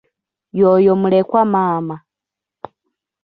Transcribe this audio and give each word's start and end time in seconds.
Y'oyo 0.57 0.93
mulekwa 1.01 1.41
maama. 1.51 1.95